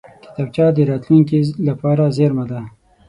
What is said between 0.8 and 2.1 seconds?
راتلونکې لپاره